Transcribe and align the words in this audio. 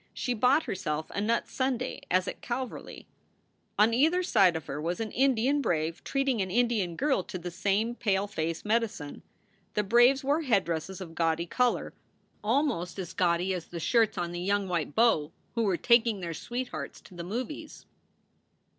She 0.15 0.33
bought 0.33 0.63
herself 0.63 1.11
a 1.13 1.21
nut 1.21 1.47
sundae 1.47 1.99
as 2.09 2.27
at 2.27 2.41
Calverly. 2.41 3.07
On 3.77 3.93
either 3.93 4.23
side 4.23 4.55
of 4.55 4.65
her 4.65 4.81
was 4.81 4.99
an 4.99 5.11
Indian 5.11 5.61
brave 5.61 6.03
treating 6.03 6.41
an 6.41 6.49
Indian 6.49 6.95
girl 6.95 7.21
to 7.25 7.37
the 7.37 7.51
same 7.51 7.93
pale 7.93 8.25
face 8.25 8.65
medicine. 8.65 9.21
The 9.75 9.83
braves 9.83 10.23
wore 10.23 10.41
head 10.41 10.65
dresses 10.65 11.01
of 11.01 11.13
gaudy 11.13 11.45
color 11.45 11.93
almost 12.43 12.97
as 12.97 13.13
gaudy 13.13 13.53
as 13.53 13.67
the 13.67 13.79
shirts 13.79 14.17
on 14.17 14.31
the 14.31 14.41
young 14.41 14.67
white 14.67 14.95
beaux 14.95 15.33
who 15.53 15.61
were 15.65 15.77
taking 15.77 16.19
their 16.19 16.33
sweethearts 16.33 16.99
to 17.01 17.13
the 17.13 17.23
movies. 17.23 17.85